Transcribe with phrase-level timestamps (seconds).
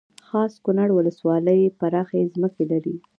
[0.27, 2.95] خاص کونړ ولسوالۍ پراخې ځمکې لري